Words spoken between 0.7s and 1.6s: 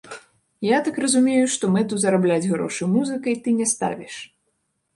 так разумею,